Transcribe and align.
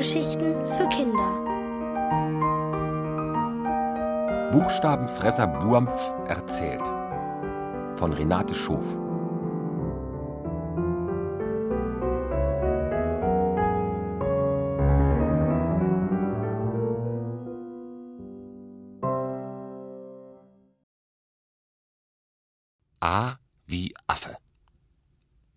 Hörgeschichten 0.00 0.54
für 0.64 0.88
Kinder. 0.88 1.30
Buchstabenfresser 4.50 5.46
Buampf 5.46 5.92
erzählt 6.26 6.80
von 7.98 8.14
Renate 8.14 8.54
Schof. 8.54 8.96
A 23.00 23.34
wie 23.66 23.92
Affe. 24.06 24.34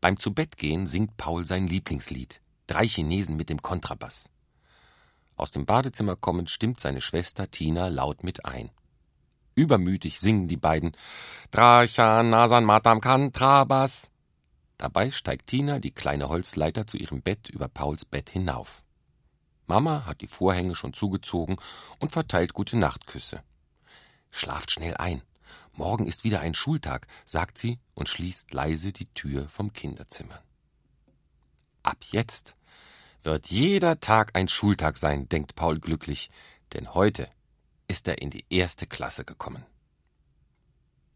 Beim 0.02 0.20
Zubettgehen 0.20 0.86
singt 0.86 1.16
Paul 1.16 1.46
sein 1.46 1.64
Lieblingslied, 1.64 2.42
Drei 2.68 2.86
Chinesen 2.86 3.38
mit 3.38 3.50
dem 3.50 3.62
Kontrabass. 3.62 4.33
Aus 5.36 5.52
dem 5.52 5.66
Badezimmer 5.66 6.16
kommend 6.16 6.50
stimmt 6.50 6.80
seine 6.80 7.02
Schwester 7.02 7.50
Tina 7.50 7.88
laut 7.88 8.24
mit 8.24 8.46
ein. 8.46 8.70
Übermütig 9.56 10.20
singen 10.20 10.48
die 10.48 10.58
beiden 10.58 10.94
Drachan 11.52 12.30
Nasan 12.30 12.66
Matam 12.66 13.02
Kontrabass. 13.02 14.12
Dabei 14.78 15.12
steigt 15.12 15.48
Tina 15.48 15.80
die 15.80 15.92
kleine 15.92 16.30
Holzleiter 16.30 16.88
zu 16.88 16.98
ihrem 16.98 17.22
Bett 17.22 17.50
über 17.50 17.68
Pauls 17.68 18.06
Bett 18.06 18.30
hinauf. 18.30 18.84
Mama 19.66 20.06
hat 20.06 20.22
die 20.22 20.28
Vorhänge 20.28 20.76
schon 20.76 20.94
zugezogen 20.94 21.58
und 22.00 22.12
verteilt 22.12 22.54
gute 22.54 22.78
Nachtküsse. 22.78 23.44
Schlaft 24.32 24.72
schnell 24.72 24.96
ein. 24.98 25.22
Morgen 25.74 26.06
ist 26.06 26.24
wieder 26.24 26.42
ein 26.42 26.56
Schultag, 26.56 27.08
sagt 27.26 27.58
sie 27.58 27.80
und 27.94 28.10
schließt 28.10 28.54
leise 28.54 28.92
die 28.92 29.08
Tür 29.14 29.48
vom 29.48 29.72
Kinderzimmer. 29.72 30.42
Ab 31.84 31.98
jetzt 32.12 32.56
wird 33.24 33.48
jeder 33.48 34.00
Tag 34.00 34.36
ein 34.36 34.48
Schultag 34.48 34.98
sein, 34.98 35.30
denkt 35.30 35.56
Paul 35.56 35.80
glücklich, 35.80 36.30
denn 36.74 36.94
heute 36.94 37.30
ist 37.88 38.08
er 38.08 38.22
in 38.22 38.30
die 38.30 38.46
erste 38.50 38.88
Klasse 38.88 39.26
gekommen. 39.26 39.66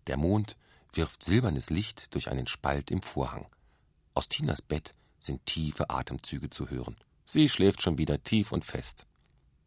Der 0.07 0.17
Mond 0.17 0.55
wirft 0.93 1.23
silbernes 1.23 1.69
Licht 1.69 2.13
durch 2.15 2.29
einen 2.29 2.47
Spalt 2.47 2.91
im 2.91 3.01
Vorhang. 3.01 3.47
Aus 4.13 4.29
Tinas 4.29 4.61
Bett 4.61 4.93
sind 5.19 5.45
tiefe 5.45 5.89
Atemzüge 5.89 6.49
zu 6.49 6.69
hören. 6.69 6.95
Sie 7.25 7.49
schläft 7.49 7.81
schon 7.81 7.97
wieder 7.97 8.23
tief 8.23 8.51
und 8.51 8.63
fest. 8.63 9.05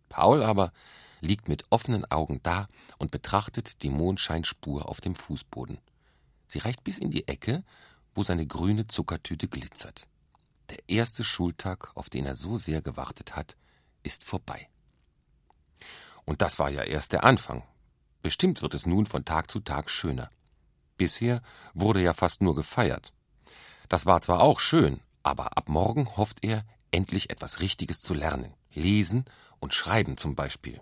Paul 0.08 0.42
aber 0.42 0.72
liegt 1.20 1.48
mit 1.48 1.64
offenen 1.70 2.10
Augen 2.10 2.40
da 2.42 2.68
und 2.98 3.10
betrachtet 3.10 3.82
die 3.82 3.90
Mondscheinspur 3.90 4.88
auf 4.88 5.00
dem 5.00 5.14
Fußboden. 5.14 5.78
Sie 6.46 6.58
reicht 6.58 6.82
bis 6.82 6.98
in 6.98 7.10
die 7.10 7.28
Ecke, 7.28 7.62
wo 8.14 8.22
seine 8.22 8.46
grüne 8.46 8.86
Zuckertüte 8.86 9.46
glitzert. 9.46 10.08
Der 10.70 10.78
erste 10.88 11.24
Schultag, 11.24 11.90
auf 11.96 12.08
den 12.08 12.26
er 12.26 12.34
so 12.34 12.56
sehr 12.56 12.80
gewartet 12.80 13.34
hat, 13.34 13.56
ist 14.04 14.24
vorbei. 14.24 14.68
Und 16.24 16.42
das 16.42 16.58
war 16.60 16.70
ja 16.70 16.82
erst 16.82 17.12
der 17.12 17.24
Anfang. 17.24 17.64
Bestimmt 18.22 18.62
wird 18.62 18.74
es 18.74 18.86
nun 18.86 19.06
von 19.06 19.24
Tag 19.24 19.50
zu 19.50 19.60
Tag 19.60 19.90
schöner. 19.90 20.30
Bisher 20.96 21.42
wurde 21.74 22.02
ja 22.02 22.12
fast 22.12 22.40
nur 22.40 22.54
gefeiert. 22.54 23.12
Das 23.88 24.06
war 24.06 24.20
zwar 24.20 24.42
auch 24.42 24.60
schön, 24.60 25.00
aber 25.24 25.56
ab 25.56 25.68
morgen 25.68 26.16
hofft 26.16 26.44
er, 26.44 26.64
endlich 26.92 27.30
etwas 27.30 27.60
Richtiges 27.60 28.00
zu 28.00 28.14
lernen. 28.14 28.54
Lesen 28.72 29.24
und 29.58 29.74
Schreiben 29.74 30.16
zum 30.16 30.36
Beispiel. 30.36 30.80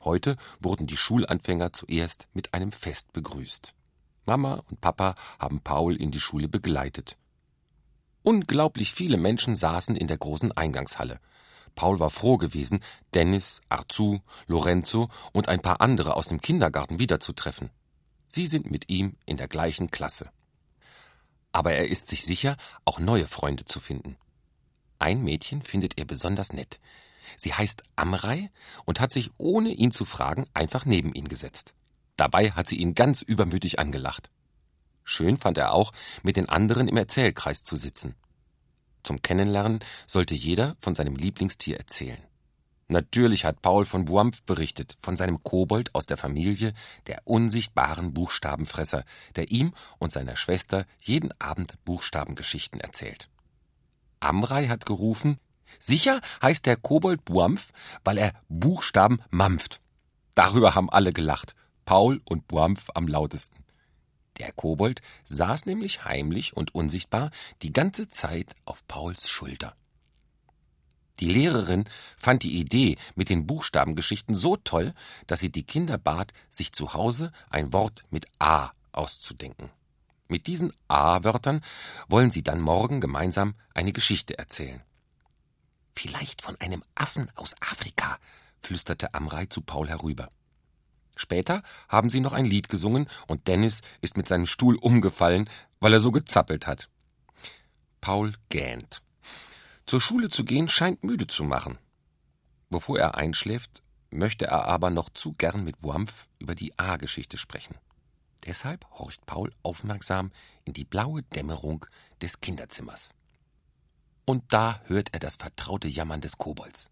Heute 0.00 0.36
wurden 0.58 0.88
die 0.88 0.96
Schulanfänger 0.96 1.72
zuerst 1.72 2.26
mit 2.32 2.54
einem 2.54 2.72
Fest 2.72 3.12
begrüßt. 3.12 3.74
Mama 4.26 4.62
und 4.68 4.80
Papa 4.80 5.14
haben 5.38 5.60
Paul 5.60 5.94
in 5.94 6.10
die 6.10 6.20
Schule 6.20 6.48
begleitet. 6.48 7.18
Unglaublich 8.22 8.92
viele 8.92 9.16
Menschen 9.16 9.54
saßen 9.54 9.96
in 9.96 10.06
der 10.06 10.18
großen 10.18 10.52
Eingangshalle. 10.52 11.20
Paul 11.74 12.00
war 12.00 12.10
froh 12.10 12.36
gewesen, 12.36 12.80
Dennis, 13.14 13.60
Arzu, 13.68 14.20
Lorenzo 14.46 15.08
und 15.32 15.48
ein 15.48 15.60
paar 15.60 15.80
andere 15.80 16.16
aus 16.16 16.28
dem 16.28 16.40
Kindergarten 16.40 16.98
wiederzutreffen. 16.98 17.70
Sie 18.26 18.46
sind 18.46 18.70
mit 18.70 18.88
ihm 18.88 19.16
in 19.26 19.36
der 19.36 19.48
gleichen 19.48 19.90
Klasse. 19.90 20.30
Aber 21.52 21.72
er 21.72 21.88
ist 21.88 22.08
sich 22.08 22.24
sicher, 22.24 22.56
auch 22.84 23.00
neue 23.00 23.26
Freunde 23.26 23.64
zu 23.64 23.80
finden. 23.80 24.16
Ein 24.98 25.22
Mädchen 25.22 25.62
findet 25.62 25.98
er 25.98 26.04
besonders 26.04 26.52
nett. 26.52 26.78
Sie 27.36 27.54
heißt 27.54 27.82
Amrei 27.96 28.50
und 28.84 29.00
hat 29.00 29.12
sich, 29.12 29.30
ohne 29.38 29.70
ihn 29.70 29.90
zu 29.90 30.04
fragen, 30.04 30.46
einfach 30.52 30.84
neben 30.84 31.12
ihn 31.14 31.28
gesetzt. 31.28 31.74
Dabei 32.16 32.50
hat 32.50 32.68
sie 32.68 32.76
ihn 32.76 32.94
ganz 32.94 33.22
übermütig 33.22 33.78
angelacht. 33.78 34.30
Schön 35.04 35.36
fand 35.36 35.58
er 35.58 35.72
auch, 35.72 35.92
mit 36.22 36.36
den 36.36 36.48
anderen 36.48 36.88
im 36.88 36.96
Erzählkreis 36.96 37.62
zu 37.62 37.76
sitzen. 37.76 38.14
Zum 39.02 39.22
Kennenlernen 39.22 39.80
sollte 40.06 40.34
jeder 40.34 40.76
von 40.80 40.94
seinem 40.94 41.16
Lieblingstier 41.16 41.78
erzählen. 41.78 42.22
Natürlich 42.90 43.44
hat 43.44 43.62
Paul 43.62 43.84
von 43.84 44.04
Buampf 44.04 44.42
berichtet, 44.42 44.96
von 45.00 45.16
seinem 45.16 45.44
Kobold 45.44 45.94
aus 45.94 46.06
der 46.06 46.16
Familie, 46.16 46.74
der 47.06 47.20
unsichtbaren 47.24 48.12
Buchstabenfresser, 48.12 49.04
der 49.36 49.52
ihm 49.52 49.72
und 49.98 50.10
seiner 50.10 50.36
Schwester 50.36 50.86
jeden 51.00 51.30
Abend 51.40 51.74
Buchstabengeschichten 51.84 52.80
erzählt. 52.80 53.28
Amrei 54.18 54.66
hat 54.66 54.86
gerufen, 54.86 55.38
sicher 55.78 56.20
heißt 56.42 56.66
der 56.66 56.76
Kobold 56.76 57.24
Buampf, 57.24 57.70
weil 58.02 58.18
er 58.18 58.32
Buchstaben 58.48 59.22
mampft. 59.30 59.80
Darüber 60.34 60.74
haben 60.74 60.90
alle 60.90 61.12
gelacht, 61.12 61.54
Paul 61.84 62.20
und 62.24 62.48
Buampf 62.48 62.88
am 62.94 63.06
lautesten. 63.06 63.64
Der 64.40 64.52
Kobold 64.52 65.02
saß 65.24 65.66
nämlich 65.66 66.06
heimlich 66.06 66.56
und 66.56 66.74
unsichtbar 66.74 67.30
die 67.60 67.74
ganze 67.74 68.08
Zeit 68.08 68.56
auf 68.64 68.86
Pauls 68.88 69.28
Schulter. 69.28 69.76
Die 71.20 71.30
Lehrerin 71.30 71.84
fand 72.16 72.42
die 72.42 72.58
Idee 72.58 72.96
mit 73.14 73.28
den 73.28 73.46
Buchstabengeschichten 73.46 74.34
so 74.34 74.56
toll, 74.56 74.94
dass 75.26 75.40
sie 75.40 75.52
die 75.52 75.64
Kinder 75.64 75.98
bat, 75.98 76.32
sich 76.48 76.72
zu 76.72 76.94
Hause 76.94 77.32
ein 77.50 77.74
Wort 77.74 78.04
mit 78.08 78.26
A 78.38 78.70
auszudenken. 78.92 79.68
Mit 80.26 80.46
diesen 80.46 80.72
A-Wörtern 80.88 81.60
wollen 82.08 82.30
sie 82.30 82.42
dann 82.42 82.62
morgen 82.62 83.02
gemeinsam 83.02 83.54
eine 83.74 83.92
Geschichte 83.92 84.38
erzählen. 84.38 84.80
Vielleicht 85.92 86.40
von 86.40 86.56
einem 86.62 86.82
Affen 86.94 87.28
aus 87.34 87.54
Afrika, 87.60 88.16
flüsterte 88.62 89.12
Amrei 89.12 89.44
zu 89.44 89.60
Paul 89.60 89.90
herüber. 89.90 90.30
Später 91.20 91.62
haben 91.90 92.08
sie 92.08 92.20
noch 92.20 92.32
ein 92.32 92.46
Lied 92.46 92.70
gesungen 92.70 93.06
und 93.26 93.46
Dennis 93.46 93.82
ist 94.00 94.16
mit 94.16 94.26
seinem 94.26 94.46
Stuhl 94.46 94.76
umgefallen, 94.76 95.50
weil 95.78 95.92
er 95.92 96.00
so 96.00 96.12
gezappelt 96.12 96.66
hat. 96.66 96.88
Paul 98.00 98.32
gähnt. 98.48 99.02
Zur 99.84 100.00
Schule 100.00 100.30
zu 100.30 100.46
gehen 100.46 100.70
scheint 100.70 101.04
müde 101.04 101.26
zu 101.26 101.44
machen. 101.44 101.76
Bevor 102.70 102.98
er 102.98 103.16
einschläft, 103.16 103.82
möchte 104.10 104.46
er 104.46 104.64
aber 104.64 104.88
noch 104.88 105.10
zu 105.10 105.34
gern 105.34 105.62
mit 105.62 105.82
Buampf 105.82 106.26
über 106.38 106.54
die 106.54 106.78
A-Geschichte 106.78 107.36
sprechen. 107.36 107.76
Deshalb 108.46 108.86
horcht 108.92 109.26
Paul 109.26 109.52
aufmerksam 109.62 110.32
in 110.64 110.72
die 110.72 110.86
blaue 110.86 111.22
Dämmerung 111.22 111.84
des 112.22 112.40
Kinderzimmers. 112.40 113.12
Und 114.24 114.54
da 114.54 114.80
hört 114.86 115.12
er 115.12 115.20
das 115.20 115.36
vertraute 115.36 115.86
Jammern 115.86 116.22
des 116.22 116.38
Kobolds. 116.38 116.90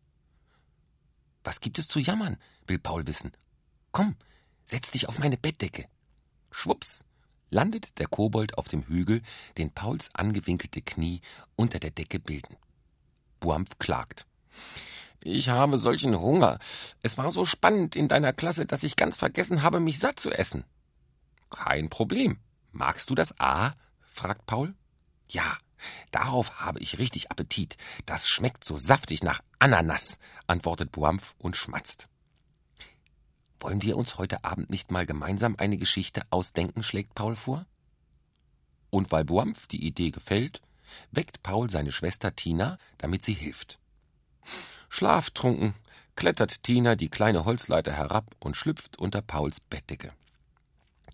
Was 1.45 1.62
gibt 1.62 1.78
es 1.78 1.89
zu 1.89 1.99
jammern? 1.99 2.37
will 2.66 2.78
Paul 2.78 3.06
wissen 3.06 3.33
Komm, 3.93 4.16
setz 4.65 4.91
dich 4.91 5.09
auf 5.09 5.19
meine 5.19 5.37
Bettdecke. 5.37 5.87
Schwups 6.50 7.04
landet 7.50 7.99
der 7.99 8.06
Kobold 8.06 8.59
auf 8.59 8.69
dem 8.69 8.87
Hügel, 8.87 9.22
den 9.56 9.71
Pauls 9.71 10.10
angewinkelte 10.15 10.82
Knie 10.82 11.21
unter 11.56 11.78
der 11.78 11.91
Decke 11.91 12.19
bilden. 12.19 12.56
Buampf 13.41 13.78
klagt. 13.78 14.27
Ich 15.22 15.48
habe 15.48 15.78
solchen 15.78 16.19
Hunger. 16.19 16.59
Es 17.03 17.19
war 17.19 17.31
so 17.31 17.44
spannend 17.44 17.97
in 17.97 18.09
deiner 18.09 18.32
Klasse, 18.32 18.66
dass 18.66 18.82
ich 18.82 18.97
ganz 18.97 19.16
vergessen 19.16 19.62
habe, 19.62 19.81
mich 19.81 19.98
satt 19.98 20.21
zu 20.21 20.30
essen. 20.30 20.65
Kein 21.51 21.89
Problem. 21.89 22.39
Magst 22.72 23.10
du 23.10 23.15
das 23.15 23.39
A? 23.41 23.72
fragt 24.07 24.47
Paul. 24.47 24.74
Ja, 25.30 25.57
darauf 26.10 26.60
habe 26.60 26.80
ich 26.80 26.98
richtig 26.98 27.30
Appetit. 27.30 27.77
Das 28.07 28.28
schmeckt 28.28 28.65
so 28.65 28.77
saftig 28.77 29.22
nach 29.22 29.41
Ananas, 29.59 30.18
antwortet 30.47 30.92
Buampf 30.92 31.34
und 31.39 31.57
schmatzt. 31.57 32.09
Wollen 33.60 33.83
wir 33.83 33.97
uns 33.97 34.19
heute 34.19 34.45
Abend 34.45 34.71
nicht 34.71 34.91
mal 34.91 35.07
gemeinsam 35.07 35.57
eine 35.59 35.78
Geschichte 35.78 36.22
ausdenken, 36.31 36.83
schlägt 36.83 37.15
Paul 37.15 37.34
vor? 37.34 37.66
Und 38.91 39.10
weil 39.10 39.25
Buampf 39.25 39.66
die 39.66 39.84
Idee 39.84 40.10
gefällt, 40.10 40.63
weckt 41.10 41.43
Paul 41.43 41.69
seine 41.69 41.93
Schwester 41.93 42.34
Tina, 42.34 42.78
damit 42.99 43.25
sie 43.25 43.34
hilft. 43.34 43.78
Schlaftrunken 44.89 45.75
klettert 46.15 46.63
Tina 46.63 46.95
die 46.95 47.10
kleine 47.10 47.45
Holzleiter 47.45 47.93
herab 47.93 48.34
und 48.41 48.57
schlüpft 48.57 48.99
unter 48.99 49.22
Pauls 49.22 49.60
Bettdecke. 49.60 50.13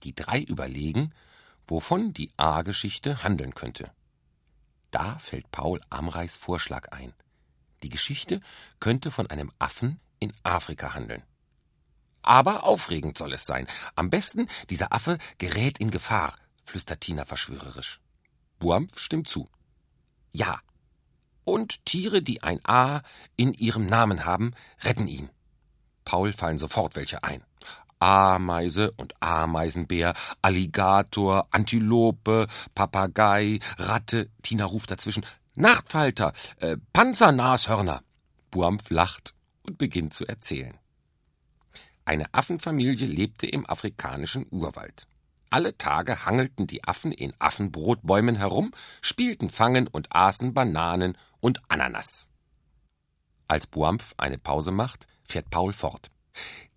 Die 0.03 0.15
drei 0.15 0.41
überlegen, 0.43 1.13
wovon 1.67 2.13
die 2.13 2.31
A-Geschichte 2.37 3.23
handeln 3.23 3.55
könnte. 3.55 3.91
Da 4.91 5.19
fällt 5.19 5.51
Paul 5.51 5.81
Amreis 5.91 6.37
Vorschlag 6.37 6.93
ein. 6.93 7.13
Die 7.83 7.89
Geschichte 7.89 8.41
könnte 8.81 9.11
von 9.11 9.29
einem 9.29 9.51
Affen 9.59 9.99
in 10.21 10.33
Afrika 10.43 10.95
handeln. 10.95 11.23
Aber 12.25 12.65
aufregend 12.65 13.19
soll 13.19 13.35
es 13.35 13.45
sein. 13.45 13.67
Am 13.95 14.11
besten, 14.11 14.49
dieser 14.71 14.93
Affe 14.93 15.19
gerät 15.39 15.79
in 15.79 15.91
Gefahr, 15.91 16.35
flüstert 16.65 17.03
Tina 17.03 17.25
verschwörerisch. 17.25 18.01
Buampf 18.59 18.99
stimmt 18.99 19.29
zu. 19.29 19.49
Ja. 20.33 20.61
Und 21.45 21.85
Tiere, 21.85 22.23
die 22.23 22.43
ein 22.43 22.61
A 22.65 23.03
in 23.37 23.53
ihrem 23.53 23.85
Namen 23.85 24.25
haben, 24.25 24.55
retten 24.83 25.07
ihn. 25.07 25.29
Paul 26.07 26.33
fallen 26.33 26.59
sofort 26.59 26.97
welche 26.97 27.23
ein. 27.23 27.45
Ameise 27.99 28.91
und 28.97 29.15
Ameisenbär, 29.21 30.15
Alligator, 30.41 31.47
Antilope, 31.51 32.47
Papagei, 32.75 33.61
Ratte. 33.79 34.31
Tina 34.43 34.65
ruft 34.65 34.91
dazwischen. 34.91 35.27
Nachtfalter, 35.55 36.33
äh, 36.61 36.79
Panzernashörner. 36.93 38.03
Buampf 38.51 38.89
lacht 38.91 39.35
und 39.63 39.79
beginnt 39.79 40.15
zu 40.15 40.27
erzählen. 40.27 40.79
Eine 42.05 42.33
Affenfamilie 42.35 43.07
lebte 43.07 43.47
im 43.47 43.69
afrikanischen 43.69 44.47
Urwald. 44.51 45.07
Alle 45.51 45.79
Tage 45.79 46.25
hangelten 46.25 46.67
die 46.67 46.85
Affen 46.85 47.13
in 47.13 47.33
Affenbrotbäumen 47.39 48.37
herum, 48.37 48.73
spielten 49.01 49.49
Fangen 49.49 49.87
und 49.87 50.15
aßen 50.15 50.53
Bananen 50.53 51.17
und 51.41 51.61
Ananas. 51.69 52.29
Als 53.47 53.67
Buampf 53.67 54.15
eine 54.17 54.39
Pause 54.39 54.73
macht, 54.73 55.07
fährt 55.23 55.51
Paul 55.51 55.73
fort. 55.73 56.11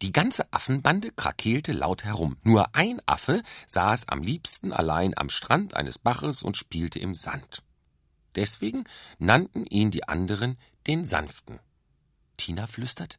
Die 0.01 0.11
ganze 0.11 0.53
Affenbande 0.53 1.11
krakeelte 1.11 1.71
laut 1.71 2.03
herum. 2.03 2.37
Nur 2.43 2.75
ein 2.75 3.01
Affe 3.07 3.41
saß 3.65 4.09
am 4.09 4.21
liebsten 4.21 4.71
allein 4.71 5.17
am 5.17 5.29
Strand 5.29 5.73
eines 5.73 5.97
Baches 5.97 6.43
und 6.43 6.55
spielte 6.55 6.99
im 6.99 7.15
Sand. 7.15 7.63
Deswegen 8.35 8.83
nannten 9.17 9.65
ihn 9.65 9.89
die 9.89 10.07
anderen 10.07 10.59
den 10.85 11.05
Sanften. 11.05 11.59
Tina 12.37 12.67
flüstert 12.67 13.17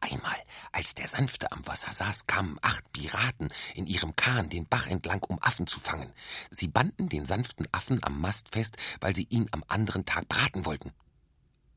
Einmal, 0.00 0.36
als 0.72 0.94
der 0.94 1.08
Sanfte 1.08 1.50
am 1.52 1.66
Wasser 1.66 1.92
saß, 1.92 2.26
kamen 2.26 2.58
acht 2.62 2.92
Piraten 2.92 3.48
in 3.74 3.86
ihrem 3.86 4.14
Kahn 4.14 4.48
den 4.48 4.66
Bach 4.66 4.86
entlang, 4.86 5.22
um 5.24 5.42
Affen 5.42 5.66
zu 5.66 5.80
fangen. 5.80 6.12
Sie 6.50 6.68
banden 6.68 7.08
den 7.08 7.24
sanften 7.24 7.66
Affen 7.72 8.02
am 8.04 8.20
Mast 8.20 8.50
fest, 8.50 8.76
weil 9.00 9.14
sie 9.14 9.26
ihn 9.30 9.48
am 9.52 9.64
anderen 9.68 10.04
Tag 10.04 10.28
braten 10.28 10.64
wollten. 10.64 10.92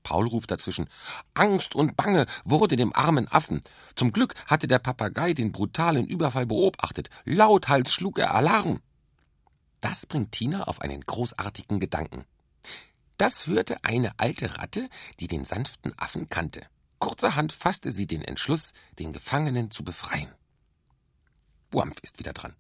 Paul 0.04 0.28
ruft 0.28 0.52
dazwischen. 0.52 0.90
Angst 1.34 1.76
und 1.76 1.96
Bange 1.96 2.26
wurde 2.44 2.76
dem 2.76 2.96
armen 2.96 3.28
Affen. 3.28 3.62
Zum 3.96 4.12
Glück 4.12 4.34
hatte 4.48 4.68
der 4.68 4.80
Papagei 4.80 5.34
den 5.34 5.52
brutalen 5.52 6.08
Überfall 6.08 6.46
beobachtet. 6.46 7.10
Lauthals 7.26 7.94
schlug 7.94 8.20
er 8.20 8.34
Alarm. 8.34 8.82
Das 9.82 10.06
bringt 10.06 10.32
Tina 10.32 10.64
auf 10.64 10.82
einen 10.82 11.02
großartigen 11.02 11.80
Gedanken. 11.80 12.26
Das 13.18 13.48
hörte 13.48 13.84
eine 13.84 14.18
alte 14.18 14.58
Ratte, 14.58 14.90
die 15.20 15.28
den 15.28 15.46
sanften 15.46 15.94
Affen 15.98 16.30
kannte. 16.30 16.62
Kurzerhand 17.00 17.54
fasste 17.54 17.92
sie 17.92 18.08
den 18.08 18.22
Entschluss, 18.22 18.74
den 19.00 19.14
Gefangenen 19.14 19.72
zu 19.72 19.84
befreien. 19.84 20.32
Buampf 21.70 21.98
ist 22.02 22.20
wieder 22.20 22.34
dran. 22.34 22.56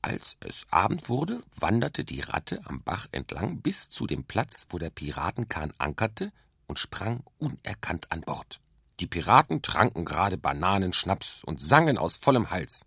Als 0.00 0.36
es 0.40 0.66
Abend 0.70 1.08
wurde, 1.08 1.42
wanderte 1.56 2.04
die 2.04 2.20
Ratte 2.20 2.60
am 2.64 2.82
Bach 2.82 3.06
entlang 3.12 3.62
bis 3.62 3.88
zu 3.88 4.06
dem 4.06 4.24
Platz, 4.24 4.66
wo 4.70 4.78
der 4.78 4.90
Piratenkahn 4.90 5.72
ankerte 5.78 6.32
und 6.66 6.78
sprang 6.78 7.22
unerkannt 7.38 8.12
an 8.12 8.20
Bord. 8.20 8.60
Die 9.00 9.06
Piraten 9.06 9.62
tranken 9.62 10.04
gerade 10.04 10.38
Bananenschnaps 10.38 11.42
und 11.44 11.60
sangen 11.60 11.98
aus 11.98 12.16
vollem 12.16 12.50
Hals. 12.50 12.84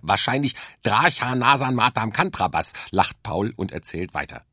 Wahrscheinlich 0.00 0.54
Dracha 0.82 1.34
Nasan 1.36 1.74
Matam 1.74 2.12
Kantrabas, 2.12 2.72
lacht 2.90 3.22
Paul 3.22 3.52
und 3.56 3.72
erzählt 3.72 4.14
weiter. 4.14 4.44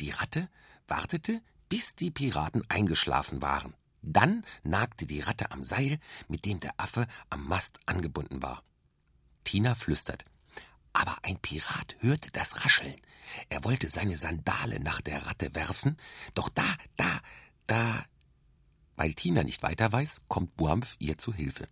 Die 0.00 0.10
Ratte 0.10 0.48
wartete, 0.86 1.42
bis 1.70 1.96
die 1.96 2.10
Piraten 2.10 2.62
eingeschlafen 2.68 3.40
waren. 3.40 3.72
Dann 4.02 4.44
nagte 4.64 5.06
die 5.06 5.20
Ratte 5.20 5.50
am 5.52 5.64
Seil, 5.64 5.98
mit 6.28 6.44
dem 6.44 6.60
der 6.60 6.74
Affe 6.76 7.06
am 7.30 7.46
Mast 7.46 7.80
angebunden 7.86 8.42
war. 8.42 8.62
Tina 9.44 9.74
flüstert. 9.74 10.26
Aber 10.92 11.16
ein 11.22 11.38
Pirat 11.38 11.96
hörte 12.00 12.30
das 12.32 12.64
Rascheln. 12.64 13.00
Er 13.48 13.62
wollte 13.64 13.88
seine 13.88 14.18
Sandale 14.18 14.80
nach 14.80 15.00
der 15.00 15.24
Ratte 15.26 15.54
werfen, 15.54 15.96
doch 16.34 16.48
da, 16.48 16.66
da, 16.96 17.20
da. 17.66 18.04
Weil 18.96 19.14
Tina 19.14 19.44
nicht 19.44 19.62
weiter 19.62 19.92
weiß, 19.92 20.22
kommt 20.26 20.56
Buampf 20.56 20.96
ihr 20.98 21.16
zu 21.16 21.32
Hilfe. 21.32 21.68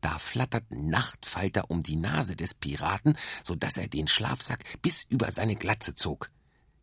Da 0.00 0.18
flatterten 0.18 0.88
Nachtfalter 0.88 1.70
um 1.70 1.82
die 1.82 1.96
Nase 1.96 2.34
des 2.34 2.54
Piraten, 2.54 3.16
so 3.44 3.54
dass 3.54 3.76
er 3.76 3.88
den 3.88 4.08
Schlafsack 4.08 4.64
bis 4.82 5.04
über 5.04 5.30
seine 5.30 5.54
Glatze 5.54 5.94
zog. 5.94 6.30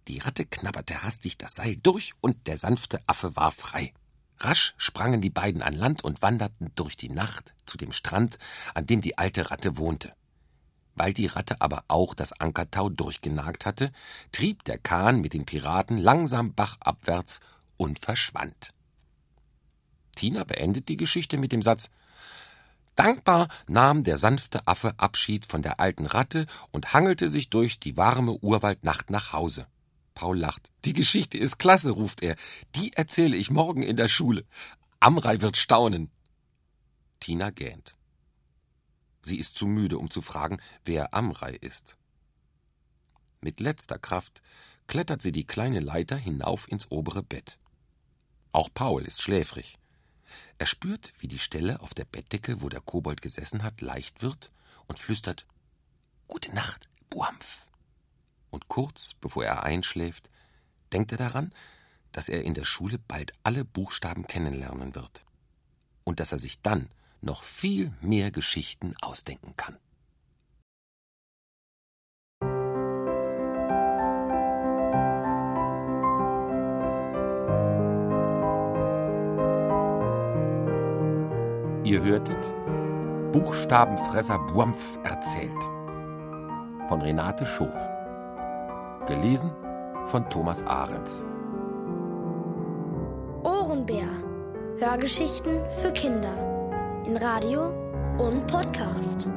Die 0.07 0.19
Ratte 0.19 0.45
knabberte 0.45 1.03
hastig 1.03 1.37
das 1.37 1.53
Seil 1.53 1.77
durch 1.77 2.13
und 2.21 2.47
der 2.47 2.57
sanfte 2.57 2.99
Affe 3.07 3.35
war 3.35 3.51
frei. 3.51 3.93
Rasch 4.39 4.75
sprangen 4.77 5.21
die 5.21 5.29
beiden 5.29 5.61
an 5.61 5.73
Land 5.73 6.03
und 6.03 6.21
wanderten 6.21 6.71
durch 6.75 6.95
die 6.97 7.09
Nacht 7.09 7.53
zu 7.65 7.77
dem 7.77 7.91
Strand, 7.91 8.37
an 8.73 8.85
dem 8.85 9.01
die 9.01 9.17
alte 9.17 9.49
Ratte 9.49 9.77
wohnte. 9.77 10.13
Weil 10.93 11.13
die 11.13 11.27
Ratte 11.27 11.59
aber 11.59 11.83
auch 11.87 12.13
das 12.13 12.33
Ankertau 12.33 12.89
durchgenagt 12.89 13.65
hatte, 13.65 13.91
trieb 14.31 14.63
der 14.65 14.77
Kahn 14.77 15.21
mit 15.21 15.33
den 15.33 15.45
Piraten 15.45 15.97
langsam 15.97 16.53
bachabwärts 16.53 17.39
und 17.77 17.99
verschwand. 17.99 18.73
Tina 20.15 20.43
beendet 20.43 20.87
die 20.87 20.97
Geschichte 20.97 21.37
mit 21.37 21.51
dem 21.51 21.61
Satz 21.61 21.89
Dankbar 22.95 23.49
nahm 23.67 24.05
der 24.05 24.17
sanfte 24.17 24.65
Affe 24.67 24.93
Abschied 24.97 25.45
von 25.45 25.61
der 25.61 25.81
alten 25.81 26.05
Ratte 26.05 26.45
und 26.71 26.93
hangelte 26.93 27.27
sich 27.27 27.49
durch 27.49 27.77
die 27.77 27.97
warme 27.97 28.31
Urwaldnacht 28.31 29.09
nach 29.09 29.33
Hause. 29.33 29.67
Paul 30.15 30.39
lacht. 30.39 30.71
Die 30.85 30.93
Geschichte 30.93 31.37
ist 31.37 31.59
klasse, 31.59 31.91
ruft 31.91 32.23
er. 32.23 32.35
Die 32.75 32.93
erzähle 32.93 33.37
ich 33.37 33.51
morgen 33.51 33.83
in 33.83 33.97
der 33.97 34.07
Schule. 34.07 34.45
Amrei 34.99 35.41
wird 35.41 35.57
staunen. 35.57 36.09
Tina 37.19 37.51
gähnt. 37.51 37.95
Sie 39.21 39.37
ist 39.37 39.55
zu 39.55 39.67
müde, 39.67 39.97
um 39.97 40.09
zu 40.09 40.21
fragen, 40.21 40.59
wer 40.83 41.13
Amrei 41.13 41.53
ist. 41.53 41.97
Mit 43.41 43.59
letzter 43.59 43.99
Kraft 43.99 44.41
klettert 44.87 45.21
sie 45.21 45.31
die 45.31 45.45
kleine 45.45 45.79
Leiter 45.79 46.15
hinauf 46.15 46.67
ins 46.71 46.89
obere 46.89 47.21
Bett. 47.21 47.59
Auch 48.51 48.69
Paul 48.73 49.03
ist 49.03 49.21
schläfrig. 49.21 49.77
Er 50.57 50.65
spürt, 50.65 51.13
wie 51.19 51.27
die 51.27 51.39
Stelle 51.39 51.81
auf 51.81 51.93
der 51.93 52.05
Bettdecke, 52.05 52.61
wo 52.61 52.69
der 52.69 52.81
Kobold 52.81 53.21
gesessen 53.21 53.63
hat, 53.63 53.81
leicht 53.81 54.21
wird 54.21 54.51
und 54.87 54.97
flüstert 54.97 55.45
Gute 56.27 56.53
Nacht, 56.55 56.89
Buampf. 57.09 57.67
Und 58.55 58.69
kurz 58.69 59.15
bevor 59.19 59.43
er 59.43 59.63
einschläft, 59.63 60.29
denkt 60.93 61.11
er 61.11 61.17
daran, 61.17 61.51
dass 62.13 62.29
er 62.29 62.45
in 62.45 62.53
der 62.53 62.63
Schule 62.63 62.97
bald 62.97 63.33
alle 63.43 63.65
Buchstaben 63.65 64.27
kennenlernen 64.27 64.95
wird 64.95 65.25
und 66.05 66.21
dass 66.21 66.31
er 66.31 66.37
sich 66.37 66.61
dann 66.61 66.87
noch 67.19 67.43
viel 67.43 67.91
mehr 67.99 68.31
Geschichten 68.31 68.95
ausdenken 69.01 69.57
kann. 69.57 69.77
Ihr 81.83 82.01
hörtet 82.01 82.41
Buchstabenfresser 83.33 84.39
Buampf 84.39 84.97
erzählt 85.03 85.61
von 86.87 87.01
Renate 87.01 87.45
Schof. 87.45 87.75
Gelesen 89.05 89.51
von 90.05 90.29
Thomas 90.29 90.63
Ahrens. 90.63 91.23
Ohrenbär. 93.43 94.07
Hörgeschichten 94.77 95.61
für 95.81 95.91
Kinder 95.91 97.03
in 97.05 97.15
Radio 97.17 97.69
und 98.17 98.45
Podcast. 98.47 99.29